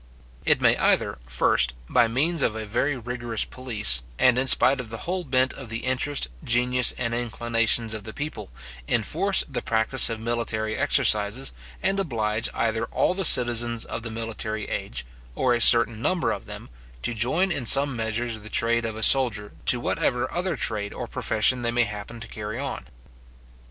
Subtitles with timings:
[0.45, 4.89] It may either, first, by means of a very rigorous police, and in spite of
[4.89, 8.49] the whole bent of the interest, genius, and inclinations of the people,
[8.87, 11.53] enforce the practice of military exercises,
[11.83, 16.47] and oblige either all the citizens of the military age, or a certain number of
[16.47, 16.71] them,
[17.03, 21.05] to join in some measure the trade of a soldier to whatever other trade or
[21.05, 22.87] profession they may happen to carry on.